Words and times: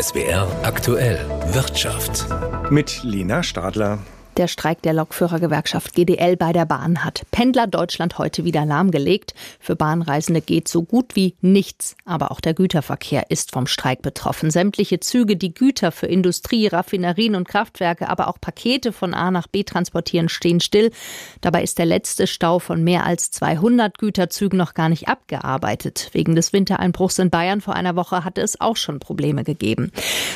SWR 0.00 0.46
aktuell 0.62 1.18
Wirtschaft. 1.52 2.26
Mit 2.70 3.02
Lina 3.02 3.42
Stadler. 3.42 3.98
Der 4.38 4.46
Streik 4.46 4.82
der 4.82 4.92
Lokführergewerkschaft 4.92 5.94
GDL 5.94 6.36
bei 6.36 6.52
der 6.52 6.64
Bahn 6.64 7.04
hat 7.04 7.26
Pendler 7.32 7.66
Deutschland 7.66 8.18
heute 8.18 8.44
wieder 8.44 8.64
lahmgelegt. 8.64 9.34
Für 9.58 9.74
Bahnreisende 9.74 10.40
geht 10.40 10.68
so 10.68 10.84
gut 10.84 11.16
wie 11.16 11.34
nichts. 11.40 11.96
Aber 12.04 12.30
auch 12.30 12.40
der 12.40 12.54
Güterverkehr 12.54 13.32
ist 13.32 13.50
vom 13.50 13.66
Streik 13.66 14.00
betroffen. 14.00 14.52
Sämtliche 14.52 15.00
Züge, 15.00 15.36
die 15.36 15.52
Güter 15.52 15.90
für 15.90 16.06
Industrie, 16.06 16.68
Raffinerien 16.68 17.34
und 17.34 17.48
Kraftwerke, 17.48 18.08
aber 18.08 18.28
auch 18.28 18.40
Pakete 18.40 18.92
von 18.92 19.12
A 19.12 19.32
nach 19.32 19.48
B 19.48 19.64
transportieren, 19.64 20.28
stehen 20.28 20.60
still. 20.60 20.92
Dabei 21.40 21.64
ist 21.64 21.80
der 21.80 21.86
letzte 21.86 22.28
Stau 22.28 22.60
von 22.60 22.84
mehr 22.84 23.06
als 23.06 23.32
200 23.32 23.98
Güterzügen 23.98 24.56
noch 24.56 24.74
gar 24.74 24.88
nicht 24.88 25.08
abgearbeitet. 25.08 26.10
Wegen 26.12 26.36
des 26.36 26.52
Wintereinbruchs 26.52 27.18
in 27.18 27.30
Bayern 27.30 27.60
vor 27.60 27.74
einer 27.74 27.96
Woche 27.96 28.24
hatte 28.24 28.42
es 28.42 28.60
auch 28.60 28.76
schon 28.76 29.00
Probleme 29.00 29.42
gegeben. 29.42 29.90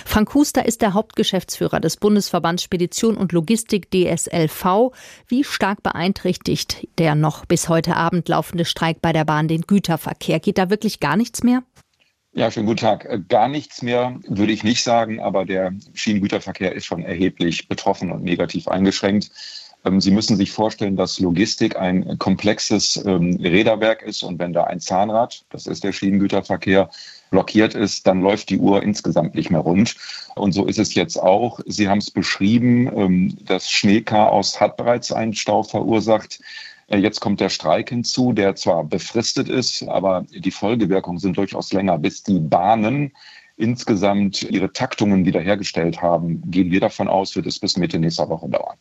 Frank 0.04 0.34
Huster 0.34 0.66
ist 0.66 0.82
der 0.82 0.92
Hauptgeschäftsführer 0.92 1.78
des 1.78 1.98
Bundesverbands 1.98 2.64
Spedition 2.64 3.16
und 3.16 3.30
Logistik 3.30 3.91
DSLV. 3.92 4.92
Wie 5.28 5.44
stark 5.44 5.82
beeinträchtigt 5.82 6.88
der 6.98 7.14
noch 7.14 7.46
bis 7.46 7.68
heute 7.68 7.96
Abend 7.96 8.28
laufende 8.28 8.64
Streik 8.64 9.00
bei 9.02 9.12
der 9.12 9.24
Bahn 9.24 9.48
den 9.48 9.62
Güterverkehr? 9.62 10.40
Geht 10.40 10.58
da 10.58 10.70
wirklich 10.70 11.00
gar 11.00 11.16
nichts 11.16 11.42
mehr? 11.42 11.62
Ja, 12.34 12.50
schönen 12.50 12.66
guten 12.66 12.80
Tag. 12.80 13.04
Äh, 13.04 13.20
gar 13.28 13.48
nichts 13.48 13.82
mehr 13.82 14.18
würde 14.26 14.52
ich 14.52 14.64
nicht 14.64 14.82
sagen, 14.82 15.20
aber 15.20 15.44
der 15.44 15.72
Schienengüterverkehr 15.92 16.72
ist 16.74 16.86
schon 16.86 17.02
erheblich 17.02 17.68
betroffen 17.68 18.10
und 18.10 18.22
negativ 18.22 18.68
eingeschränkt. 18.68 19.30
Ähm, 19.84 20.00
Sie 20.00 20.10
müssen 20.10 20.36
sich 20.36 20.52
vorstellen, 20.52 20.96
dass 20.96 21.20
Logistik 21.20 21.76
ein 21.76 22.18
komplexes 22.18 23.02
ähm, 23.04 23.36
Räderwerk 23.40 24.02
ist 24.02 24.22
und 24.22 24.38
wenn 24.38 24.52
da 24.52 24.64
ein 24.64 24.80
Zahnrad, 24.80 25.44
das 25.50 25.66
ist 25.66 25.84
der 25.84 25.92
Schienengüterverkehr, 25.92 26.90
blockiert 27.30 27.74
ist, 27.74 28.06
dann 28.06 28.20
läuft 28.20 28.50
die 28.50 28.58
Uhr 28.58 28.82
insgesamt 28.82 29.34
nicht 29.34 29.50
mehr 29.50 29.60
rund. 29.60 29.96
Und 30.36 30.52
so 30.52 30.66
ist 30.66 30.78
es 30.78 30.94
jetzt 30.94 31.16
auch. 31.16 31.60
Sie 31.66 31.88
haben 31.88 31.98
es 31.98 32.10
beschrieben, 32.10 32.90
ähm, 32.94 33.38
das 33.46 33.70
Schneechaos 33.70 34.60
hat 34.60 34.76
bereits 34.76 35.10
einen 35.10 35.34
Stau 35.34 35.62
verursacht. 35.62 36.40
Äh, 36.88 36.98
jetzt 36.98 37.20
kommt 37.20 37.40
der 37.40 37.48
Streik 37.48 37.88
hinzu, 37.88 38.32
der 38.32 38.54
zwar 38.54 38.84
befristet 38.84 39.48
ist, 39.48 39.82
aber 39.88 40.24
die 40.30 40.50
Folgewirkungen 40.50 41.18
sind 41.18 41.36
durchaus 41.36 41.72
länger, 41.72 41.98
bis 41.98 42.22
die 42.22 42.38
Bahnen 42.38 43.12
insgesamt 43.56 44.42
ihre 44.42 44.72
Taktungen 44.72 45.24
wiederhergestellt 45.24 46.02
haben, 46.02 46.42
gehen 46.50 46.70
wir 46.70 46.80
davon 46.80 47.08
aus, 47.08 47.36
wird 47.36 47.46
es 47.46 47.58
bis 47.58 47.76
Mitte 47.76 47.98
nächster 47.98 48.28
Woche 48.28 48.48
dauern. 48.48 48.76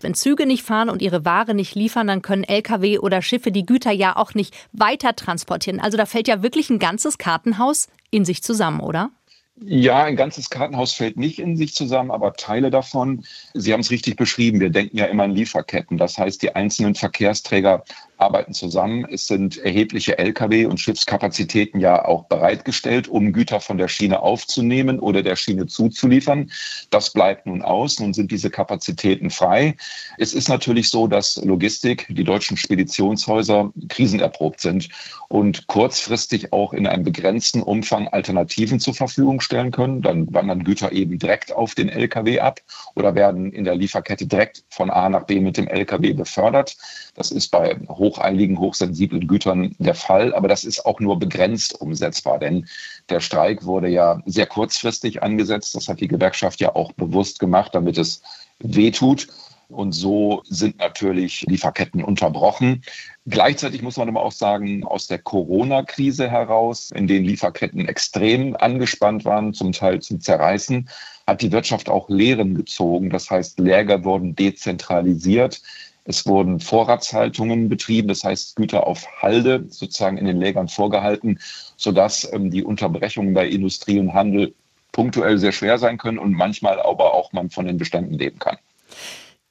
Wenn 0.00 0.14
Züge 0.14 0.46
nicht 0.46 0.62
fahren 0.62 0.90
und 0.90 1.02
ihre 1.02 1.24
Ware 1.24 1.54
nicht 1.54 1.74
liefern, 1.74 2.06
dann 2.06 2.22
können 2.22 2.44
Lkw 2.44 2.98
oder 2.98 3.22
Schiffe 3.22 3.50
die 3.50 3.64
Güter 3.64 3.92
ja 3.92 4.16
auch 4.16 4.34
nicht 4.34 4.54
weiter 4.72 5.16
transportieren. 5.16 5.80
Also 5.80 5.96
da 5.96 6.06
fällt 6.06 6.28
ja 6.28 6.42
wirklich 6.42 6.70
ein 6.70 6.78
ganzes 6.78 7.18
Kartenhaus 7.18 7.88
in 8.10 8.24
sich 8.24 8.42
zusammen, 8.42 8.80
oder? 8.80 9.10
Ja, 9.58 10.04
ein 10.04 10.16
ganzes 10.16 10.50
Kartenhaus 10.50 10.92
fällt 10.92 11.16
nicht 11.16 11.38
in 11.38 11.56
sich 11.56 11.74
zusammen, 11.74 12.10
aber 12.10 12.34
Teile 12.34 12.70
davon. 12.70 13.24
Sie 13.54 13.72
haben 13.72 13.80
es 13.80 13.90
richtig 13.90 14.16
beschrieben. 14.16 14.60
Wir 14.60 14.68
denken 14.68 14.98
ja 14.98 15.06
immer 15.06 15.24
in 15.24 15.30
Lieferketten. 15.30 15.96
Das 15.96 16.18
heißt, 16.18 16.42
die 16.42 16.54
einzelnen 16.54 16.94
Verkehrsträger 16.94 17.82
arbeiten 18.18 18.54
zusammen. 18.54 19.06
Es 19.10 19.26
sind 19.26 19.58
erhebliche 19.58 20.18
Lkw 20.18 20.66
und 20.66 20.80
Schiffskapazitäten 20.80 21.80
ja 21.80 22.04
auch 22.04 22.24
bereitgestellt, 22.24 23.08
um 23.08 23.32
Güter 23.32 23.60
von 23.60 23.78
der 23.78 23.88
Schiene 23.88 24.20
aufzunehmen 24.20 24.98
oder 24.98 25.22
der 25.22 25.36
Schiene 25.36 25.66
zuzuliefern. 25.66 26.50
Das 26.90 27.12
bleibt 27.12 27.46
nun 27.46 27.62
aus. 27.62 28.00
Nun 28.00 28.14
sind 28.14 28.30
diese 28.30 28.50
Kapazitäten 28.50 29.30
frei. 29.30 29.76
Es 30.18 30.32
ist 30.32 30.48
natürlich 30.48 30.90
so, 30.90 31.06
dass 31.06 31.36
Logistik, 31.44 32.06
die 32.08 32.24
deutschen 32.24 32.56
Speditionshäuser 32.56 33.72
krisenerprobt 33.88 34.60
sind 34.60 34.88
und 35.28 35.66
kurzfristig 35.66 36.52
auch 36.52 36.72
in 36.72 36.86
einem 36.86 37.04
begrenzten 37.04 37.62
Umfang 37.62 38.08
Alternativen 38.08 38.80
zur 38.80 38.94
Verfügung 38.94 39.40
stellen 39.40 39.70
können. 39.70 40.02
Dann 40.02 40.32
wandern 40.32 40.64
Güter 40.64 40.92
eben 40.92 41.18
direkt 41.18 41.52
auf 41.52 41.74
den 41.74 41.88
Lkw 41.88 42.40
ab 42.40 42.60
oder 42.94 43.14
werden 43.14 43.52
in 43.52 43.64
der 43.64 43.74
Lieferkette 43.74 44.26
direkt 44.26 44.64
von 44.70 44.90
A 44.90 45.08
nach 45.08 45.24
B 45.24 45.40
mit 45.40 45.56
dem 45.56 45.68
Lkw 45.68 46.14
befördert. 46.14 46.76
Das 47.14 47.30
ist 47.30 47.48
bei 47.48 47.76
hocheiligen, 48.06 48.58
hochsensiblen 48.58 49.26
Gütern 49.26 49.74
der 49.78 49.94
Fall, 49.94 50.34
aber 50.34 50.48
das 50.48 50.64
ist 50.64 50.86
auch 50.86 51.00
nur 51.00 51.18
begrenzt 51.18 51.80
umsetzbar, 51.80 52.38
denn 52.38 52.66
der 53.08 53.20
Streik 53.20 53.64
wurde 53.64 53.88
ja 53.88 54.20
sehr 54.26 54.46
kurzfristig 54.46 55.22
angesetzt. 55.22 55.74
Das 55.74 55.88
hat 55.88 56.00
die 56.00 56.08
Gewerkschaft 56.08 56.60
ja 56.60 56.74
auch 56.74 56.92
bewusst 56.92 57.38
gemacht, 57.38 57.74
damit 57.74 57.98
es 57.98 58.22
wehtut. 58.60 59.26
Und 59.68 59.92
so 59.92 60.42
sind 60.44 60.78
natürlich 60.78 61.42
Lieferketten 61.48 62.04
unterbrochen. 62.04 62.82
Gleichzeitig 63.26 63.82
muss 63.82 63.96
man 63.96 64.08
aber 64.08 64.22
auch 64.22 64.30
sagen, 64.30 64.84
aus 64.84 65.08
der 65.08 65.18
Corona-Krise 65.18 66.30
heraus, 66.30 66.92
in 66.92 67.08
denen 67.08 67.24
Lieferketten 67.24 67.88
extrem 67.88 68.54
angespannt 68.56 69.24
waren, 69.24 69.54
zum 69.54 69.72
Teil 69.72 70.00
zum 70.00 70.20
Zerreißen, 70.20 70.88
hat 71.26 71.42
die 71.42 71.50
Wirtschaft 71.50 71.88
auch 71.88 72.08
Lehren 72.08 72.54
gezogen. 72.54 73.10
Das 73.10 73.28
heißt, 73.28 73.58
Läger 73.58 74.04
wurden 74.04 74.36
dezentralisiert. 74.36 75.60
Es 76.08 76.24
wurden 76.26 76.60
Vorratshaltungen 76.60 77.68
betrieben, 77.68 78.08
das 78.08 78.22
heißt 78.22 78.54
Güter 78.54 78.86
auf 78.86 79.06
Halde 79.20 79.66
sozusagen 79.68 80.18
in 80.18 80.26
den 80.26 80.40
Lägern 80.40 80.68
vorgehalten, 80.68 81.40
sodass 81.76 82.32
ähm, 82.32 82.50
die 82.50 82.62
Unterbrechungen 82.62 83.34
bei 83.34 83.48
Industrie 83.48 83.98
und 83.98 84.14
Handel 84.14 84.54
punktuell 84.92 85.36
sehr 85.38 85.52
schwer 85.52 85.78
sein 85.78 85.98
können 85.98 86.18
und 86.18 86.32
manchmal 86.32 86.80
aber 86.80 87.12
auch 87.12 87.32
man 87.32 87.50
von 87.50 87.66
den 87.66 87.76
Beständen 87.76 88.14
leben 88.14 88.38
kann. 88.38 88.56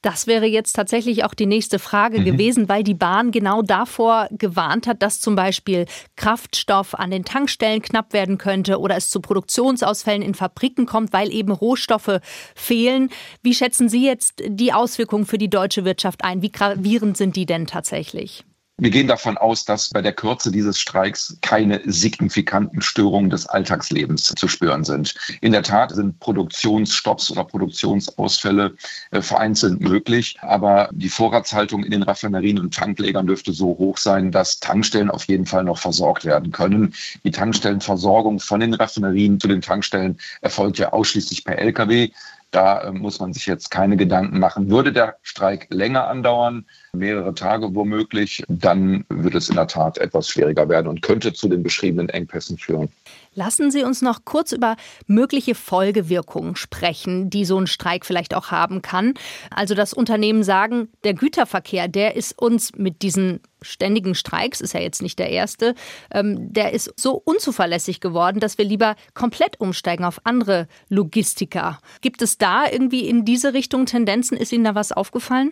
Das 0.06 0.28
wäre 0.28 0.46
jetzt 0.46 0.74
tatsächlich 0.74 1.24
auch 1.24 1.34
die 1.34 1.48
nächste 1.48 1.80
Frage 1.80 2.20
mhm. 2.20 2.26
gewesen, 2.26 2.70
weil 2.70 2.84
die 2.84 2.94
Bahn 2.94 3.32
genau 3.32 3.64
davor 3.64 4.28
gewarnt 4.30 4.86
hat, 4.86 5.02
dass 5.02 5.20
zum 5.20 5.36
Beispiel 5.36 5.88
Kraftstoff 6.16 6.94
an 6.94 7.10
den 7.10 7.26
Tankstellen 7.26 7.82
knapp 7.82 8.14
werden 8.14 8.38
könnte 8.38 8.80
oder 8.80 8.96
es 8.98 9.10
zu 9.10 9.20
Produktionsausfällen 9.20 10.22
in 10.22 10.36
Fabriken 10.36 10.86
kommt, 10.86 11.12
weil 11.12 11.34
eben 11.34 11.52
Rohstoffe 11.52 12.20
fehlen. 12.54 13.10
Wie 13.42 13.56
schätzen 13.56 13.90
Sie 13.90 14.06
jetzt 14.06 14.44
die 14.46 14.74
Auswirkungen 14.74 15.26
für 15.26 15.40
die 15.40 15.50
deutsche 15.50 15.86
Wirtschaft 15.86 16.24
ein? 16.24 16.44
Wie 16.44 16.52
gravierend 16.52 17.18
sind 17.18 17.36
die 17.36 17.48
denn 17.48 17.66
tatsächlich? 17.66 18.46
Wir 18.78 18.90
gehen 18.90 19.08
davon 19.08 19.38
aus, 19.38 19.63
dass 19.63 19.90
bei 19.90 20.02
der 20.02 20.12
Kürze 20.12 20.52
dieses 20.52 20.78
Streiks 20.78 21.38
keine 21.41 21.81
signifikanten 21.86 22.81
Störungen 22.81 23.30
des 23.30 23.46
Alltagslebens 23.46 24.34
zu 24.36 24.50
spüren 24.50 24.84
sind. 24.84 25.16
In 25.40 25.53
der 25.53 25.63
Tat 25.63 25.91
sind 25.96 26.19
Produktionsstopps 26.19 27.31
oder 27.31 27.46
Produktionsausfälle 27.46 28.75
äh, 29.12 29.22
vereinzelt 29.22 29.80
möglich, 29.80 30.35
aber 30.41 30.90
die 30.91 31.08
Vorratshaltung 31.08 31.85
in 31.85 31.91
den 31.91 32.03
Raffinerien 32.03 32.59
und 32.59 32.74
Tanklägern 32.74 33.28
dürfte 33.28 33.53
so 33.53 33.68
hoch 33.68 33.97
sein, 33.97 34.34
dass 34.34 34.59
Tankstellen 34.59 35.09
auf 35.09 35.24
jeden 35.24 35.46
Fall 35.46 35.64
noch 35.64 35.78
versorgt 35.78 36.25
werden 36.25 36.52
können. 36.52 36.94
Die 37.24 37.31
Tankstellenversorgung 37.31 38.41
von 38.41 38.59
den 38.59 38.74
Raffinerien 38.74 39.40
zu 39.40 39.47
den 39.47 39.62
Tankstellen 39.62 40.19
erfolgt 40.41 40.80
ja 40.80 40.91
ausschließlich 40.91 41.46
per 41.46 41.59
Lkw. 41.59 42.12
Da 42.52 42.81
äh, 42.81 42.91
muss 42.91 43.19
man 43.19 43.34
sich 43.34 43.46
jetzt 43.46 43.72
keine 43.72 43.97
Gedanken 43.97 44.40
machen. 44.40 44.69
Würde 44.69 44.94
der 44.94 45.18
Streik 45.24 45.68
länger 45.69 46.08
andauern, 46.08 46.66
mehrere 46.96 47.34
Tage 47.34 47.74
womöglich, 47.76 48.44
dann 48.48 49.06
würde 49.10 49.38
es 49.38 49.50
in 49.50 49.56
der 49.56 49.68
Tat 49.68 49.98
etwas 49.98 50.30
schwieriger 50.30 50.68
werden 50.70 50.88
und 50.88 51.02
könnte 51.02 51.34
zu 51.34 51.48
den 51.48 51.64
beschriebenen 51.64 52.10
Engpässen 52.10 52.58
führen. 52.58 52.90
Lassen 53.36 53.70
Sie 53.70 53.84
uns 53.84 54.02
noch 54.02 54.24
kurz 54.24 54.54
über 54.54 54.78
mögliche 55.08 55.56
Folgewirkungen 55.56 56.56
sprechen, 56.56 57.30
die 57.30 57.44
so 57.44 57.60
ein 57.60 57.68
Streik 57.68 58.06
vielleicht 58.06 58.34
auch 58.34 58.50
haben 58.52 58.82
kann. 58.82 59.14
Also 59.50 59.76
das 59.76 59.94
Unternehmen 59.94 60.44
sagen, 60.44 60.88
der 61.04 61.14
Güterverkehr, 61.14 61.90
der 61.90 62.16
ist 62.16 62.40
uns 62.42 62.74
mit 62.76 63.02
diesen 63.02 63.42
ständigen 63.62 64.16
Streiks, 64.16 64.62
ist 64.62 64.74
ja 64.74 64.80
jetzt 64.80 65.02
nicht 65.02 65.20
der 65.20 65.30
erste, 65.30 65.76
ähm, 66.12 66.54
der 66.54 66.72
ist 66.72 66.94
so 66.98 67.22
unzuverlässig 67.24 68.00
geworden, 68.00 68.40
dass 68.40 68.58
wir 68.58 68.66
lieber 68.66 68.96
komplett 69.14 69.60
umsteigen 69.60 70.06
auf 70.06 70.22
andere 70.24 70.68
Logistiker. 70.88 71.80
Gibt 72.02 72.22
es 72.22 72.38
da 72.38 72.66
irgendwie 72.72 73.08
in 73.08 73.26
diese 73.26 73.54
Richtung 73.54 73.86
Tendenzen? 73.86 74.38
Ist 74.38 74.54
Ihnen 74.54 74.64
da 74.64 74.76
was 74.76 74.92
aufgefallen? 74.92 75.52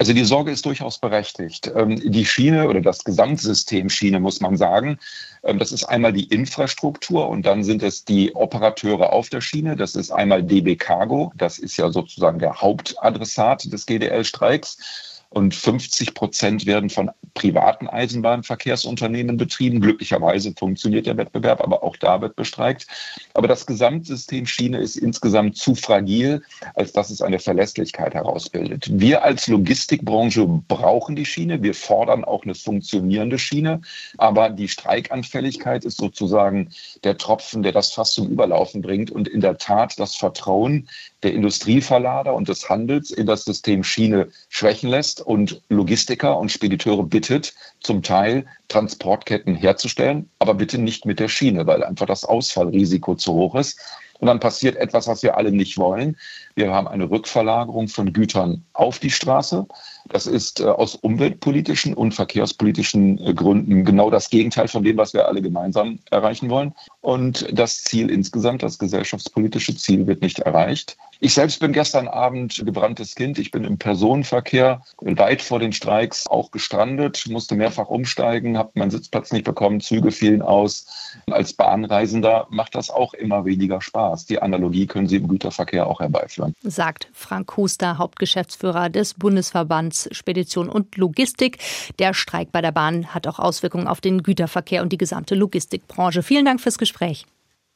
Also 0.00 0.12
die 0.12 0.24
Sorge 0.24 0.52
ist 0.52 0.64
durchaus 0.64 0.98
berechtigt. 0.98 1.72
Ähm, 1.74 1.96
die 2.12 2.24
Schiene 2.24 2.68
oder 2.68 2.80
das 2.80 3.02
Gesamtsystem 3.02 3.90
Schiene, 3.90 4.20
muss 4.20 4.40
man 4.40 4.56
sagen, 4.56 4.98
ähm, 5.42 5.58
das 5.58 5.72
ist 5.72 5.84
einmal 5.84 6.12
die 6.12 6.24
Infrastruktur 6.24 7.28
und 7.28 7.44
dann 7.44 7.64
sind 7.64 7.82
es 7.82 8.04
die 8.04 8.32
Operateure 8.36 9.12
auf 9.12 9.28
der 9.28 9.40
Schiene. 9.40 9.74
Das 9.74 9.96
ist 9.96 10.12
einmal 10.12 10.44
DB 10.44 10.76
Cargo, 10.76 11.32
das 11.36 11.58
ist 11.58 11.76
ja 11.76 11.90
sozusagen 11.90 12.38
der 12.38 12.60
Hauptadressat 12.60 13.72
des 13.72 13.86
GDL-Streiks 13.86 15.24
und 15.30 15.52
50 15.52 16.14
Prozent 16.14 16.64
werden 16.64 16.90
von 16.90 17.10
privaten 17.38 17.86
Eisenbahnverkehrsunternehmen 17.86 19.36
betrieben. 19.36 19.80
Glücklicherweise 19.80 20.52
funktioniert 20.58 21.06
der 21.06 21.16
Wettbewerb, 21.16 21.60
aber 21.60 21.84
auch 21.84 21.96
da 21.96 22.20
wird 22.20 22.34
bestreikt. 22.34 22.88
Aber 23.32 23.46
das 23.46 23.64
Gesamtsystem 23.64 24.44
Schiene 24.44 24.78
ist 24.78 24.96
insgesamt 24.96 25.56
zu 25.56 25.76
fragil, 25.76 26.42
als 26.74 26.92
dass 26.92 27.10
es 27.10 27.22
eine 27.22 27.38
Verlässlichkeit 27.38 28.14
herausbildet. 28.14 28.88
Wir 28.90 29.22
als 29.22 29.46
Logistikbranche 29.46 30.46
brauchen 30.66 31.14
die 31.14 31.26
Schiene. 31.26 31.62
Wir 31.62 31.74
fordern 31.74 32.24
auch 32.24 32.42
eine 32.42 32.56
funktionierende 32.56 33.38
Schiene. 33.38 33.82
Aber 34.16 34.50
die 34.50 34.66
Streikanfälligkeit 34.66 35.84
ist 35.84 35.98
sozusagen 35.98 36.70
der 37.04 37.18
Tropfen, 37.18 37.62
der 37.62 37.70
das 37.70 37.92
fast 37.92 38.14
zum 38.14 38.28
Überlaufen 38.28 38.82
bringt 38.82 39.12
und 39.12 39.28
in 39.28 39.40
der 39.40 39.58
Tat 39.58 40.00
das 40.00 40.16
Vertrauen 40.16 40.88
der 41.22 41.34
Industrieverlader 41.34 42.34
und 42.34 42.48
des 42.48 42.68
Handels 42.68 43.10
in 43.10 43.26
das 43.26 43.44
System 43.44 43.82
Schiene 43.82 44.28
schwächen 44.48 44.88
lässt 44.88 45.20
und 45.20 45.62
Logistiker 45.68 46.38
und 46.38 46.52
Spediteure 46.52 47.04
bittet, 47.04 47.54
zum 47.80 48.02
Teil 48.02 48.46
Transportketten 48.68 49.54
herzustellen, 49.54 50.30
aber 50.38 50.54
bitte 50.54 50.78
nicht 50.78 51.06
mit 51.06 51.18
der 51.18 51.28
Schiene, 51.28 51.66
weil 51.66 51.82
einfach 51.82 52.06
das 52.06 52.24
Ausfallrisiko 52.24 53.14
zu 53.14 53.32
hoch 53.32 53.54
ist. 53.54 53.80
Und 54.18 54.26
dann 54.26 54.40
passiert 54.40 54.76
etwas, 54.76 55.06
was 55.06 55.22
wir 55.22 55.36
alle 55.36 55.52
nicht 55.52 55.78
wollen. 55.78 56.16
Wir 56.54 56.72
haben 56.72 56.88
eine 56.88 57.08
Rückverlagerung 57.08 57.88
von 57.88 58.12
Gütern 58.12 58.64
auf 58.72 58.98
die 58.98 59.10
Straße. 59.10 59.66
Das 60.08 60.26
ist 60.26 60.60
äh, 60.60 60.64
aus 60.64 60.96
umweltpolitischen 60.96 61.94
und 61.94 62.12
verkehrspolitischen 62.12 63.18
äh, 63.18 63.34
Gründen 63.34 63.84
genau 63.84 64.10
das 64.10 64.30
Gegenteil 64.30 64.66
von 64.66 64.82
dem, 64.82 64.96
was 64.96 65.14
wir 65.14 65.28
alle 65.28 65.40
gemeinsam 65.40 66.00
erreichen 66.10 66.50
wollen. 66.50 66.74
Und 67.00 67.46
das 67.52 67.84
Ziel 67.84 68.10
insgesamt, 68.10 68.62
das 68.62 68.78
gesellschaftspolitische 68.78 69.76
Ziel, 69.76 70.06
wird 70.06 70.20
nicht 70.20 70.40
erreicht. 70.40 70.96
Ich 71.20 71.34
selbst 71.34 71.58
bin 71.58 71.72
gestern 71.72 72.06
Abend 72.06 72.62
gebranntes 72.64 73.16
Kind. 73.16 73.40
Ich 73.40 73.50
bin 73.50 73.64
im 73.64 73.76
Personenverkehr 73.76 74.82
weit 75.00 75.42
vor 75.42 75.58
den 75.58 75.72
Streiks 75.72 76.28
auch 76.28 76.52
gestrandet, 76.52 77.24
musste 77.28 77.56
mehrfach 77.56 77.88
umsteigen, 77.88 78.56
habe 78.56 78.70
meinen 78.74 78.92
Sitzplatz 78.92 79.32
nicht 79.32 79.44
bekommen, 79.44 79.80
Züge 79.80 80.12
fielen 80.12 80.42
aus. 80.42 80.86
Als 81.28 81.54
Bahnreisender 81.54 82.46
macht 82.50 82.76
das 82.76 82.88
auch 82.88 83.14
immer 83.14 83.44
weniger 83.44 83.80
Spaß. 83.80 84.26
Die 84.26 84.40
Analogie 84.40 84.86
können 84.86 85.08
Sie 85.08 85.16
im 85.16 85.26
Güterverkehr 85.26 85.88
auch 85.88 85.98
herbeiführen. 85.98 86.54
Sagt 86.62 87.08
Frank 87.12 87.56
Huster, 87.56 87.98
Hauptgeschäftsführer 87.98 88.88
des 88.88 89.14
Bundesverbands 89.14 90.08
Spedition 90.12 90.68
und 90.68 90.96
Logistik. 90.96 91.58
Der 91.98 92.14
Streik 92.14 92.52
bei 92.52 92.62
der 92.62 92.72
Bahn 92.72 93.12
hat 93.12 93.26
auch 93.26 93.40
Auswirkungen 93.40 93.88
auf 93.88 94.00
den 94.00 94.22
Güterverkehr 94.22 94.82
und 94.82 94.92
die 94.92 94.98
gesamte 94.98 95.34
Logistikbranche. 95.34 96.22
Vielen 96.22 96.44
Dank 96.44 96.60
fürs 96.60 96.78
Gespräch. 96.78 97.26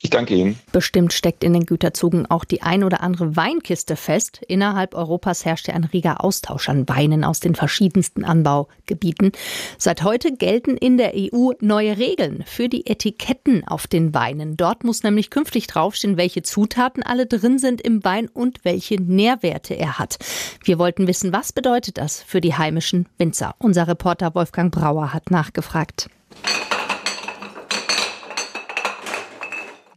Ich 0.04 0.10
danke 0.10 0.34
Ihnen. 0.34 0.58
Bestimmt 0.72 1.12
steckt 1.12 1.44
in 1.44 1.52
den 1.52 1.64
Güterzügen 1.64 2.28
auch 2.28 2.44
die 2.44 2.60
ein 2.60 2.82
oder 2.82 3.02
andere 3.02 3.36
Weinkiste 3.36 3.94
fest. 3.94 4.40
Innerhalb 4.48 4.96
Europas 4.96 5.44
herrscht 5.44 5.68
ja 5.68 5.74
ein 5.74 5.84
reger 5.84 6.24
Austausch 6.24 6.68
an 6.68 6.88
Weinen 6.88 7.22
aus 7.22 7.38
den 7.38 7.54
verschiedensten 7.54 8.24
Anbaugebieten. 8.24 9.30
Seit 9.78 10.02
heute 10.02 10.32
gelten 10.32 10.76
in 10.76 10.96
der 10.96 11.12
EU 11.14 11.52
neue 11.60 11.98
Regeln 11.98 12.42
für 12.46 12.68
die 12.68 12.84
Etiketten 12.88 13.62
auf 13.64 13.86
den 13.86 14.12
Weinen. 14.12 14.56
Dort 14.56 14.82
muss 14.82 15.04
nämlich 15.04 15.30
künftig 15.30 15.68
draufstehen, 15.68 16.16
welche 16.16 16.42
Zutaten 16.42 17.04
alle 17.04 17.26
drin 17.26 17.60
sind 17.60 17.80
im 17.80 18.02
Wein 18.02 18.28
und 18.28 18.64
welche 18.64 19.00
Nährwerte 19.00 19.74
er 19.74 20.00
hat. 20.00 20.18
Wir 20.64 20.80
wollten 20.80 21.06
wissen, 21.06 21.32
was 21.32 21.52
bedeutet 21.52 21.98
das 21.98 22.20
für 22.20 22.40
die 22.40 22.54
heimischen 22.54 23.06
Winzer? 23.18 23.54
Unser 23.58 23.86
Reporter 23.86 24.34
Wolfgang 24.34 24.74
Brauer 24.74 25.14
hat 25.14 25.30
nachgefragt. 25.30 26.10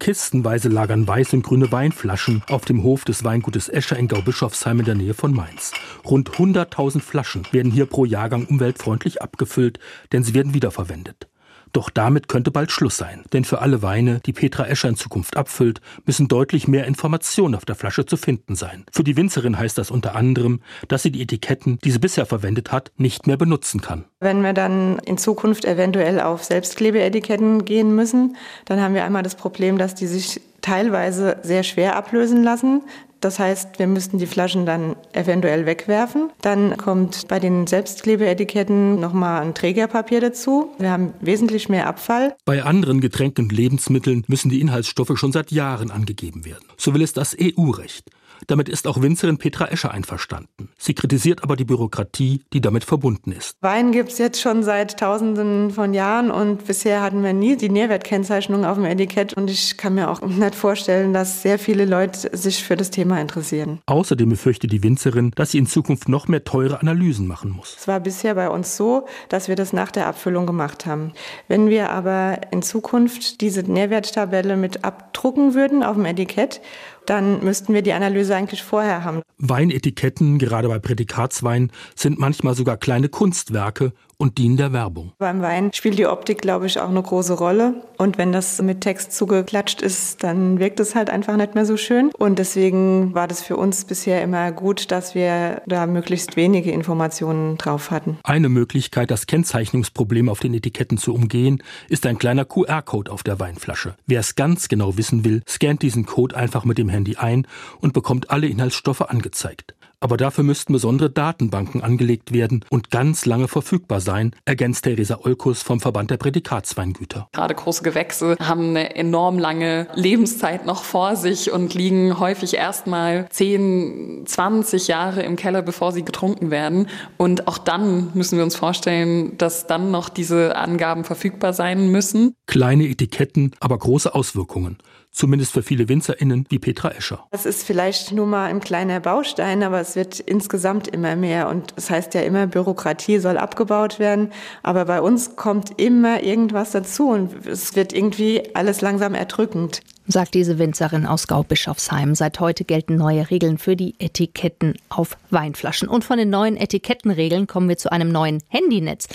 Kistenweise 0.06 0.70
lagern 0.70 1.08
weiße 1.08 1.36
und 1.36 1.42
grüne 1.42 1.72
Weinflaschen 1.72 2.44
auf 2.48 2.64
dem 2.64 2.84
Hof 2.84 3.06
des 3.06 3.24
Weingutes 3.24 3.70
Escher 3.70 3.98
in 3.98 4.08
Gaubischofsheim 4.08 4.82
in 4.82 4.86
der 4.86 4.94
Nähe 4.94 5.16
von 5.16 5.34
Mainz. 5.34 5.72
Rund 6.06 6.30
100.000 6.30 7.00
Flaschen 7.00 7.42
werden 7.52 7.72
hier 7.72 7.88
pro 7.88 8.06
Jahrgang 8.06 8.46
umweltfreundlich 8.46 9.24
abgefüllt, 9.24 9.80
denn 10.12 10.22
sie 10.22 10.36
werden 10.36 10.54
wiederverwendet. 10.54 11.28
Doch 11.76 11.90
damit 11.90 12.30
könnte 12.30 12.52
bald 12.52 12.72
Schluss 12.72 12.96
sein. 12.96 13.26
Denn 13.34 13.44
für 13.44 13.60
alle 13.60 13.82
Weine, 13.82 14.22
die 14.26 14.32
Petra 14.32 14.66
Escher 14.66 14.88
in 14.88 14.96
Zukunft 14.96 15.36
abfüllt, 15.36 15.82
müssen 16.06 16.30
deutlich 16.30 16.70
mehr 16.70 16.86
Informationen 16.86 17.54
auf 17.54 17.66
der 17.66 17.76
Flasche 17.76 18.06
zu 18.06 18.16
finden 18.16 18.56
sein. 18.56 18.86
Für 18.94 19.04
die 19.04 19.18
Winzerin 19.18 19.60
heißt 19.60 19.78
das 19.78 19.92
unter 19.92 20.16
anderem, 20.16 20.62
dass 20.88 21.04
sie 21.04 21.12
die 21.12 21.22
Etiketten, 21.22 21.78
die 21.84 21.92
sie 21.92 22.00
bisher 22.00 22.26
verwendet 22.26 22.72
hat, 22.72 22.94
nicht 22.96 23.28
mehr 23.28 23.36
benutzen 23.36 23.82
kann. 23.82 24.06
Wenn 24.22 24.42
wir 24.42 24.54
dann 24.54 25.00
in 25.00 25.18
Zukunft 25.18 25.66
eventuell 25.66 26.22
auf 26.22 26.46
Selbstklebeetiketten 26.46 27.66
gehen 27.66 27.94
müssen, 27.94 28.38
dann 28.64 28.80
haben 28.80 28.94
wir 28.94 29.04
einmal 29.04 29.24
das 29.24 29.36
Problem, 29.36 29.78
dass 29.78 29.96
die 29.96 30.08
sich 30.08 30.40
teilweise 30.62 31.38
sehr 31.44 31.64
schwer 31.64 31.98
ablösen 31.98 32.42
lassen. 32.42 32.84
Das 33.22 33.40
heißt, 33.40 33.80
wir 33.80 33.88
müssten 33.88 34.20
die 34.20 34.28
Flaschen 34.28 34.66
dann 34.66 34.96
eventuell 35.14 35.66
wegwerfen. 35.66 36.30
Dann 36.42 36.78
kommt 36.78 37.28
bei 37.28 37.40
den 37.40 37.66
Selbstklebeetiketten 37.68 39.00
nochmal 39.00 39.42
ein 39.42 39.54
Trägerpapier 39.54 40.22
dazu. 40.22 40.70
Wir 40.78 40.92
haben 40.92 41.14
wesentlich 41.22 41.70
mehr 41.70 41.88
Abfall. 41.88 42.36
Bei 42.46 42.64
anderen 42.64 43.02
Getränken 43.02 43.46
und 43.46 43.52
Lebensmitteln 43.52 44.24
müssen 44.28 44.50
die 44.50 44.62
Inhaltsstoffe 44.62 45.18
schon 45.18 45.32
seit 45.32 45.52
Jahren 45.52 45.92
angegeben 45.92 46.46
werden. 46.46 46.66
So 46.78 46.94
will 46.94 47.02
es 47.02 47.14
das 47.14 47.36
EU-Recht. 47.40 48.10
Damit 48.48 48.70
ist 48.70 48.88
auch 48.88 49.02
Winzerin 49.02 49.38
Petra 49.38 49.68
Escher 49.68 49.92
einverstanden. 49.92 50.70
Sie 50.78 50.94
kritisiert 50.94 51.44
aber 51.44 51.56
die 51.56 51.66
Bürokratie, 51.66 52.44
die 52.54 52.62
damit 52.62 52.84
verbunden 52.84 53.32
ist. 53.32 53.58
Wein 53.62 53.92
gibt 53.92 54.12
es 54.12 54.18
jetzt 54.18 54.42
schon 54.42 54.64
seit 54.64 55.00
Tausenden 55.00 55.72
von 55.72 55.94
Jahren 55.94 56.32
und 56.32 56.66
bisher 56.66 57.02
hatten 57.02 57.24
wir 57.24 57.34
nie 57.34 57.56
die 57.56 57.70
Nährwertkennzeichnung 57.70 58.66
auf 58.66 58.76
dem 58.76 58.86
Etikett. 58.86 59.34
Und 59.34 59.50
ich 59.50 59.78
kann 59.78 59.96
mir 59.96 60.10
auch 60.10 60.22
nicht 60.22 60.56
vorstellen, 60.56 61.14
dass 61.14 61.42
sehr 61.42 61.60
viele 61.60 61.86
Leute 61.86 62.36
sich 62.36 62.64
für 62.64 62.76
das 62.76 62.92
Thema 62.92 63.20
interessieren. 63.20 63.80
Außerdem 63.86 64.30
befürchtet 64.30 64.72
die 64.72 64.84
Winzerin, 64.84 65.32
dass 65.36 65.52
sie 65.52 65.58
in 65.58 65.68
Zukunft 65.68 66.10
noch 66.10 66.28
mehr 66.28 66.44
teure 66.44 66.82
Analysen 66.82 67.28
machen 67.28 67.52
muss. 67.52 67.76
Es 67.80 67.88
war 67.88 68.00
bisher 68.00 68.36
bei 68.36 68.50
uns 68.50 68.78
so, 68.78 69.06
dass 69.30 69.48
wir 69.48 69.56
das 69.56 69.74
nach 69.74 69.92
der 69.92 70.08
Abfüllung 70.08 70.46
gemacht 70.46 70.86
haben. 70.86 71.14
Wenn 71.48 71.70
wir 71.70 71.92
aber 71.92 72.40
in 72.52 72.62
Zukunft 72.62 73.42
diese 73.42 73.62
Nährwerttabelle 73.62 74.58
mit 74.58 74.84
abdrucken 74.84 75.54
würden 75.54 75.84
auf 75.84 75.96
dem 75.96 76.06
Etikett 76.06 76.62
dann 77.06 77.44
müssten 77.44 77.74
wir 77.74 77.82
die 77.82 77.94
Analyse 77.94 78.25
eigentlich 78.32 78.64
vorher 78.64 79.04
haben. 79.04 79.22
Weinetiketten, 79.38 80.40
gerade 80.40 80.68
bei 80.68 80.80
Prädikatswein, 80.80 81.72
sind 81.96 82.20
manchmal 82.20 82.56
sogar 82.56 82.78
kleine 82.78 83.10
Kunstwerke 83.10 83.94
und 84.18 84.38
dienen 84.38 84.58
der 84.58 84.74
Werbung. 84.74 85.14
Beim 85.18 85.42
Wein 85.42 85.72
spielt 85.74 85.98
die 85.98 86.08
Optik, 86.08 86.42
glaube 86.42 86.66
ich, 86.68 86.80
auch 86.80 86.90
eine 86.90 87.02
große 87.02 87.34
Rolle. 87.34 87.84
Und 87.98 88.18
wenn 88.18 88.32
das 88.32 88.62
mit 88.62 88.82
Text 88.82 89.14
zugeklatscht 89.14 89.82
ist, 89.82 90.24
dann 90.24 90.60
wirkt 90.60 90.80
es 90.80 90.96
halt 90.96 91.10
einfach 91.10 91.38
nicht 91.38 91.56
mehr 91.56 91.66
so 91.66 91.78
schön. 91.78 92.12
Und 92.18 92.40
deswegen 92.40 93.14
war 93.14 93.28
das 93.28 93.42
für 93.42 93.58
uns 93.58 93.86
bisher 93.86 94.22
immer 94.22 94.52
gut, 94.52 94.92
dass 94.92 95.16
wir 95.16 95.62
da 95.66 95.88
möglichst 95.88 96.36
wenige 96.36 96.72
Informationen 96.72 97.58
drauf 97.58 97.92
hatten. 97.92 98.18
Eine 98.24 98.50
Möglichkeit, 98.50 99.12
das 99.12 99.28
Kennzeichnungsproblem 99.28 100.30
auf 100.30 100.40
den 100.40 100.54
Etiketten 100.54 100.98
zu 100.98 101.14
umgehen, 101.14 101.64
ist 101.90 102.06
ein 102.06 102.18
kleiner 102.18 102.46
QR-Code 102.46 103.12
auf 103.12 103.24
der 103.24 103.40
Weinflasche. 103.40 103.96
Wer 104.06 104.20
es 104.20 104.36
ganz 104.36 104.68
genau 104.68 104.98
wissen 104.98 105.26
will, 105.26 105.42
scannt 105.48 105.82
diesen 105.82 106.06
Code 106.06 106.36
einfach 106.36 106.66
mit 106.66 106.78
dem 106.78 106.90
Handy 106.90 107.16
ein 107.18 107.48
und 107.80 107.94
bekommt 107.94 108.32
alle 108.32 108.48
Inhaltsstoffe 108.48 109.02
angezeigt. 109.02 109.76
Aber 110.00 110.18
dafür 110.18 110.44
müssten 110.44 110.74
besondere 110.74 111.10
Datenbanken 111.10 111.82
angelegt 111.82 112.34
werden 112.34 112.64
und 112.70 112.92
ganz 112.92 113.26
lange 113.26 113.48
verfügbar 113.48 114.02
sein, 114.02 114.32
ergänzt 114.46 114.84
Theresa 114.84 115.20
Olkus 115.24 115.62
vom 115.62 115.80
Verband 115.80 116.12
der 116.12 116.18
Prädikatsweingüter. 116.18 117.28
Gerade 117.32 117.56
große 117.56 117.84
Gewächse 117.84 118.36
haben 118.40 118.70
eine 118.70 118.96
enorm 118.96 119.40
lange 119.40 119.88
Lebenszeit 119.96 120.66
noch 120.66 120.84
vor 120.84 121.16
sich 121.16 121.52
und 121.52 121.74
liegen 121.74 122.20
häufig 122.20 122.56
erstmal 122.56 123.28
10, 123.30 124.24
20 124.26 124.88
Jahre 124.88 125.24
im 125.24 125.36
Keller, 125.36 125.62
bevor 125.62 125.92
sie 125.92 126.04
getrunken 126.04 126.52
werden. 126.52 126.88
Und 127.18 127.48
auch 127.48 127.58
dann 127.58 128.12
müssen 128.14 128.38
wir 128.38 128.44
uns 128.44 128.56
vorstellen, 128.56 129.38
dass 129.38 129.68
dann 129.68 129.92
noch 129.92 130.10
diese 130.10 130.56
Angaben 130.56 131.04
verfügbar 131.04 131.54
sein 131.54 131.92
müssen. 131.92 132.36
Kleine 132.48 132.88
Etiketten, 132.88 133.52
aber 133.60 133.78
große 133.78 134.14
Auswirkungen 134.14 134.78
zumindest 135.16 135.54
für 135.54 135.64
viele 135.64 135.88
WinzerInnen 135.88 136.46
wie 136.50 136.60
Petra 136.60 136.90
Escher. 136.92 137.26
Das 137.32 137.46
ist 137.46 137.64
vielleicht 137.64 138.12
nur 138.12 138.28
mal 138.28 138.48
ein 138.48 138.60
kleiner 138.60 139.00
Baustein, 139.00 139.64
aber 139.64 139.80
es 139.80 139.96
wird 139.96 140.20
insgesamt 140.20 140.88
immer 140.88 141.16
mehr. 141.16 141.50
Und 141.50 141.72
es 141.76 141.86
das 141.86 141.90
heißt 141.90 142.14
ja 142.14 142.22
immer, 142.22 142.48
Bürokratie 142.48 143.20
soll 143.20 143.38
abgebaut 143.38 144.00
werden. 144.00 144.32
Aber 144.62 144.86
bei 144.86 145.02
uns 145.02 145.36
kommt 145.36 145.80
immer 145.80 146.22
irgendwas 146.24 146.72
dazu 146.72 147.10
und 147.10 147.48
es 147.48 147.76
wird 147.76 147.94
irgendwie 147.94 148.56
alles 148.56 148.82
langsam 148.82 149.14
erdrückend 149.16 149.82
sagt 150.08 150.36
diese 150.36 150.60
Winzerin 150.60 151.06
aus 151.06 151.28
Gaubischofsheim. 151.28 152.16
Seit 152.16 152.40
heute 152.40 152.64
gelten 152.64 152.96
neue 152.96 153.30
Regeln 153.32 153.58
für 153.58 153.76
die 153.76 153.96
Etiketten 154.00 154.76
auf 154.90 155.18
Weinflaschen. 155.32 155.88
Und 155.88 156.04
von 156.04 156.18
den 156.18 156.30
neuen 156.30 156.58
Etikettenregeln 156.58 157.48
kommen 157.48 157.70
wir 157.70 157.78
zu 157.78 157.92
einem 157.92 158.12
neuen 158.12 158.44
Handynetz. 158.50 159.08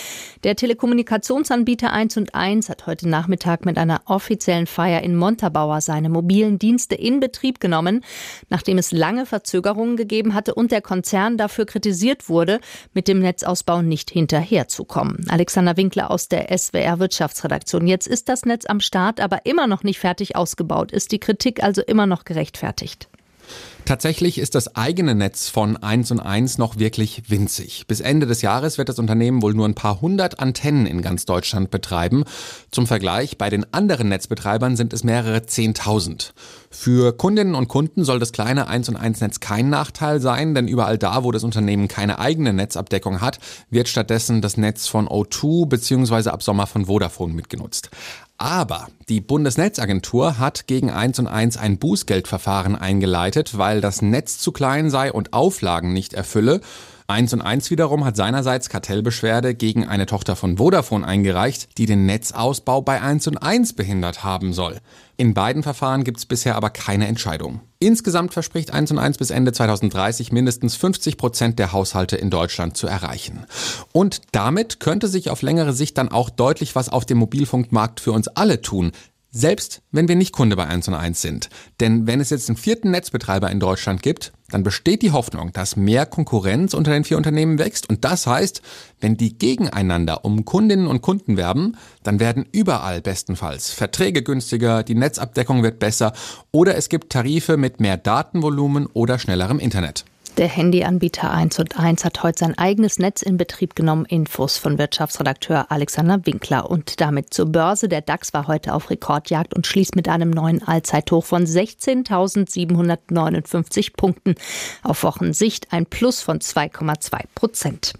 Der 0.42 0.56
Telekommunikationsanbieter 0.56 1.92
1 1.92 2.16
und 2.16 2.35
1 2.35 2.68
hat 2.68 2.87
heute 2.87 3.09
Nachmittag 3.09 3.64
mit 3.64 3.78
einer 3.78 4.02
offiziellen 4.06 4.66
Feier 4.66 5.02
in 5.02 5.16
Montabaur 5.16 5.80
seine 5.80 6.09
mobilen 6.09 6.59
Dienste 6.59 6.97
in 6.97 7.20
Betrieb 7.20 7.61
genommen, 7.61 8.04
nachdem 8.49 8.78
es 8.78 8.90
lange 8.90 9.26
Verzögerungen 9.26 9.97
gegeben 9.97 10.35
hatte 10.35 10.54
und 10.54 10.73
der 10.73 10.82
Konzern 10.82 11.37
dafür 11.37 11.66
kritisiert 11.66 12.28
wurde, 12.28 12.61
mit 12.94 13.06
dem 13.06 13.20
Netzausbau 13.20 13.82
nicht 13.82 14.11
hinterherzukommen. 14.11 15.26
Alexander 15.28 15.76
Winkler 15.76 16.11
aus 16.11 16.28
der 16.28 16.56
SWR 16.56 16.99
Wirtschaftsredaktion. 16.99 17.87
Jetzt 17.87 18.09
ist 18.09 18.28
das 18.28 18.44
Netz 18.44 18.66
am 18.66 18.80
Start, 18.80 19.20
aber 19.20 19.47
immer 19.47 19.66
noch 19.66 19.85
nicht 19.85 20.00
fertig 20.00 20.35
ausgebaut 20.37 20.79
aufgebaut. 20.80 20.92
Ist 20.92 21.12
die 21.12 21.20
Kritik 21.20 21.62
also 21.62 21.82
immer 21.82 22.06
noch 22.06 22.25
gerechtfertigt? 22.25 23.08
Tatsächlich 23.84 24.38
ist 24.38 24.54
das 24.54 24.76
eigene 24.76 25.16
Netz 25.16 25.49
von 25.49 25.76
1 25.76 26.12
und 26.12 26.20
1 26.20 26.58
noch 26.58 26.78
wirklich 26.78 27.22
winzig. 27.28 27.87
Bis 27.88 27.99
Ende 27.99 28.26
des 28.26 28.42
Jahres 28.42 28.78
wird 28.78 28.88
das 28.88 29.00
Unternehmen 29.00 29.42
wohl 29.42 29.54
nur 29.54 29.66
ein 29.66 29.75
paar 29.75 30.00
hundert 30.00 30.38
Antennen 30.38 30.87
in 30.87 31.02
ganz 31.02 31.25
Deutschland 31.25 31.72
betreiben. 31.72 32.25
Zum 32.70 32.87
Vergleich, 32.87 33.38
bei 33.38 33.50
den 33.50 33.72
anderen 33.72 34.10
Netzbetreibern 34.10 34.76
sind 34.76 34.92
es 34.92 35.02
mehrere 35.02 35.46
Zehntausend. 35.46 36.34
Für 36.70 37.16
Kundinnen 37.16 37.56
und 37.56 37.66
Kunden 37.66 38.04
soll 38.04 38.20
das 38.20 38.30
kleine 38.30 38.68
1 38.68 38.90
und 38.90 38.96
1 38.96 39.22
Netz 39.22 39.40
kein 39.40 39.70
Nachteil 39.70 40.20
sein, 40.20 40.54
denn 40.54 40.68
überall 40.68 40.99
da, 40.99 41.25
wo 41.25 41.32
das 41.32 41.42
Unternehmen 41.42 41.88
keine 41.88 42.20
eigene 42.20 42.52
Netzabdeckung 42.52 43.20
hat, 43.20 43.40
wird 43.70 43.88
stattdessen 43.88 44.40
das 44.42 44.56
Netz 44.56 44.87
von 44.87 45.08
O2 45.08 45.66
bzw. 45.66 46.28
ab 46.28 46.44
Sommer 46.44 46.68
von 46.68 46.87
Vodafone 46.87 47.32
mitgenutzt. 47.32 47.90
Aber 48.42 48.88
die 49.11 49.20
Bundesnetzagentur 49.20 50.38
hat 50.38 50.66
gegen 50.66 50.88
1 50.88 51.18
und 51.18 51.26
1 51.26 51.59
ein 51.59 51.76
Bußgeldverfahren 51.76 52.75
eingeleitet, 52.75 53.59
weil 53.59 53.82
das 53.82 54.00
Netz 54.00 54.38
zu 54.38 54.50
klein 54.50 54.88
sei 54.88 55.12
und 55.12 55.35
Auflagen 55.35 55.92
nicht 55.92 56.14
erfülle. 56.14 56.62
1 57.10 57.34
und 57.34 57.42
1 57.42 57.70
wiederum 57.70 58.04
hat 58.04 58.16
seinerseits 58.16 58.68
Kartellbeschwerde 58.68 59.54
gegen 59.54 59.86
eine 59.86 60.06
Tochter 60.06 60.36
von 60.36 60.58
Vodafone 60.58 61.06
eingereicht, 61.06 61.76
die 61.76 61.86
den 61.86 62.06
Netzausbau 62.06 62.82
bei 62.82 63.02
1 63.02 63.26
und 63.26 63.38
1 63.38 63.72
behindert 63.72 64.22
haben 64.22 64.52
soll. 64.52 64.78
In 65.16 65.34
beiden 65.34 65.62
Verfahren 65.62 66.04
gibt 66.04 66.18
es 66.18 66.24
bisher 66.24 66.56
aber 66.56 66.70
keine 66.70 67.06
Entscheidung. 67.06 67.60
Insgesamt 67.78 68.32
verspricht 68.32 68.72
1 68.72 68.90
und 68.92 68.98
1 68.98 69.18
bis 69.18 69.30
Ende 69.30 69.52
2030 69.52 70.32
mindestens 70.32 70.76
50 70.76 71.16
Prozent 71.16 71.58
der 71.58 71.72
Haushalte 71.72 72.16
in 72.16 72.30
Deutschland 72.30 72.76
zu 72.76 72.86
erreichen. 72.86 73.44
Und 73.92 74.22
damit 74.32 74.80
könnte 74.80 75.08
sich 75.08 75.30
auf 75.30 75.42
längere 75.42 75.72
Sicht 75.72 75.98
dann 75.98 76.10
auch 76.10 76.30
deutlich 76.30 76.74
was 76.74 76.88
auf 76.88 77.04
dem 77.04 77.18
Mobilfunkmarkt 77.18 78.00
für 78.00 78.12
uns 78.12 78.28
alle 78.28 78.62
tun. 78.62 78.92
Selbst 79.32 79.82
wenn 79.92 80.08
wir 80.08 80.16
nicht 80.16 80.32
Kunde 80.32 80.56
bei 80.56 80.66
1 80.66 80.88
und 80.88 80.94
1 80.94 81.22
sind. 81.22 81.50
Denn 81.78 82.08
wenn 82.08 82.20
es 82.20 82.30
jetzt 82.30 82.49
einen 82.49 82.56
vierten 82.56 82.90
Netzbetreiber 82.90 83.49
in 83.50 83.60
Deutschland 83.60 84.02
gibt, 84.02 84.32
dann 84.50 84.64
besteht 84.64 85.02
die 85.02 85.12
Hoffnung, 85.12 85.52
dass 85.52 85.76
mehr 85.76 86.04
Konkurrenz 86.04 86.75
unter 86.75 86.90
den 86.90 87.04
vier 87.04 87.16
Unternehmen 87.16 87.58
wächst. 87.58 87.88
Und 87.88 88.04
das 88.04 88.26
heißt, 88.26 88.60
wenn 89.00 89.16
die 89.16 89.38
gegeneinander 89.38 90.25
um 90.25 90.44
Kundinnen 90.44 90.88
und 90.88 91.00
Kunden 91.00 91.37
werben, 91.37 91.76
dann 92.02 92.18
werden 92.18 92.44
überall 92.50 93.00
bestenfalls 93.00 93.70
Verträge 93.70 94.22
günstiger, 94.22 94.82
die 94.82 94.96
Netzabdeckung 94.96 95.62
wird 95.62 95.78
besser 95.78 96.12
oder 96.50 96.75
es 96.75 96.88
gibt 96.88 97.12
Tarife 97.12 97.56
mit 97.56 97.78
mehr 97.78 97.96
Datenvolumen 97.96 98.87
oder 98.87 99.20
schnellerem 99.20 99.60
Internet. 99.60 100.04
Der 100.37 100.49
Handyanbieter 100.49 101.30
1 101.30 101.58
und 101.58 101.78
1 101.78 102.04
hat 102.04 102.22
heute 102.22 102.38
sein 102.38 102.56
eigenes 102.56 102.99
Netz 102.99 103.22
in 103.22 103.37
Betrieb 103.37 103.75
genommen. 103.75 104.06
Infos 104.06 104.58
von 104.58 104.78
Wirtschaftsredakteur 104.78 105.70
Alexander 105.70 106.25
Winkler. 106.25 106.70
Und 106.70 107.00
damit 107.00 107.34
zur 107.34 107.46
Börse. 107.46 107.88
Der 107.88 108.00
DAX 108.00 108.32
war 108.32 108.46
heute 108.46 108.75
auf 108.75 108.90
Rekordjagd 108.90 109.54
und 109.54 109.66
schließt 109.66 109.96
mit 109.96 110.08
einem 110.08 110.30
neuen 110.30 110.62
Allzeithoch 110.62 111.25
von 111.25 111.44
16.759 111.44 113.96
Punkten. 113.96 114.37
Auf 114.82 115.02
Wochensicht 115.02 115.72
ein 115.72 115.87
Plus 115.87 116.22
von 116.22 116.38
2,2 116.38 117.25
Prozent. 117.34 117.94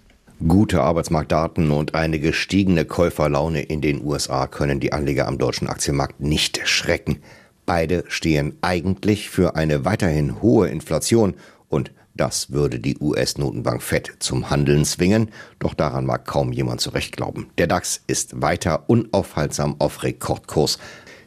Gute 0.47 0.81
Arbeitsmarktdaten 0.81 1.69
und 1.69 1.93
eine 1.93 2.17
gestiegene 2.19 2.85
Käuferlaune 2.85 3.61
in 3.61 3.81
den 3.81 4.03
USA 4.03 4.47
können 4.47 4.79
die 4.79 4.93
Anleger 4.93 5.27
am 5.27 5.37
deutschen 5.37 5.67
Aktienmarkt 5.67 6.19
nicht 6.19 6.67
schrecken. 6.67 7.21
Beide 7.67 8.03
stehen 8.07 8.57
eigentlich 8.61 9.29
für 9.29 9.55
eine 9.55 9.85
weiterhin 9.85 10.41
hohe 10.41 10.67
Inflation 10.69 11.35
und 11.69 11.91
das 12.13 12.51
würde 12.51 12.79
die 12.79 12.97
US-Notenbank 12.99 13.81
Fed 13.81 14.11
zum 14.19 14.49
Handeln 14.49 14.85
zwingen, 14.85 15.29
doch 15.59 15.73
daran 15.73 16.05
mag 16.05 16.25
kaum 16.25 16.51
jemand 16.51 16.81
zurecht 16.81 17.15
glauben. 17.15 17.49
Der 17.57 17.67
DAX 17.67 18.01
ist 18.07 18.41
weiter 18.41 18.83
unaufhaltsam 18.87 19.75
auf 19.79 20.03
Rekordkurs. 20.03 20.77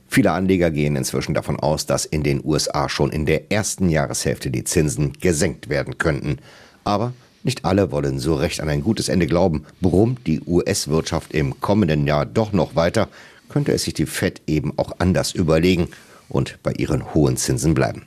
Viele 0.06 0.32
Anleger 0.32 0.70
gehen 0.70 0.96
inzwischen 0.96 1.34
davon 1.34 1.58
aus, 1.58 1.86
dass 1.86 2.04
in 2.04 2.22
den 2.22 2.44
USA 2.44 2.88
schon 2.88 3.10
in 3.10 3.26
der 3.26 3.50
ersten 3.50 3.88
Jahreshälfte 3.88 4.50
die 4.50 4.64
Zinsen 4.64 5.14
gesenkt 5.14 5.68
werden 5.68 5.98
könnten. 5.98 6.38
Aber 6.84 7.14
nicht 7.42 7.64
alle 7.64 7.90
wollen 7.90 8.18
so 8.18 8.34
recht 8.34 8.60
an 8.60 8.68
ein 8.68 8.82
gutes 8.82 9.08
Ende 9.08 9.26
glauben. 9.26 9.64
Brummt 9.80 10.26
die 10.26 10.40
US-Wirtschaft 10.46 11.32
im 11.32 11.60
kommenden 11.60 12.06
Jahr 12.06 12.26
doch 12.26 12.52
noch 12.52 12.76
weiter, 12.76 13.08
könnte 13.48 13.72
es 13.72 13.84
sich 13.84 13.94
die 13.94 14.06
Fed 14.06 14.42
eben 14.46 14.72
auch 14.78 14.92
anders 14.98 15.32
überlegen 15.32 15.88
und 16.28 16.58
bei 16.62 16.72
ihren 16.72 17.14
hohen 17.14 17.36
Zinsen 17.36 17.74
bleiben. 17.74 18.06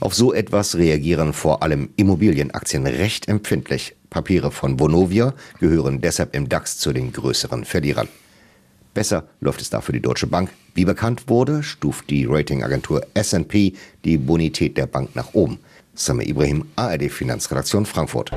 Auf 0.00 0.14
so 0.14 0.32
etwas 0.32 0.76
reagieren 0.76 1.32
vor 1.32 1.62
allem 1.62 1.90
Immobilienaktien 1.96 2.86
recht 2.86 3.28
empfindlich. 3.28 3.96
Papiere 4.10 4.50
von 4.50 4.78
Vonovia 4.78 5.34
gehören 5.60 6.00
deshalb 6.00 6.34
im 6.34 6.48
DAX 6.48 6.78
zu 6.78 6.92
den 6.92 7.12
größeren 7.12 7.64
Verlierern. 7.64 8.08
Besser 8.94 9.24
läuft 9.40 9.60
es 9.60 9.70
da 9.70 9.80
für 9.80 9.92
die 9.92 10.00
Deutsche 10.00 10.26
Bank. 10.26 10.50
Wie 10.74 10.84
bekannt 10.84 11.28
wurde, 11.28 11.62
stuft 11.62 12.08
die 12.08 12.24
Ratingagentur 12.24 13.06
S&P 13.14 13.74
die 14.04 14.16
Bonität 14.16 14.76
der 14.76 14.86
Bank 14.86 15.14
nach 15.14 15.34
oben. 15.34 15.58
Samir 15.94 16.28
Ibrahim, 16.28 16.64
ARD 16.76 17.10
Finanzredaktion 17.10 17.86
Frankfurt. 17.86 18.30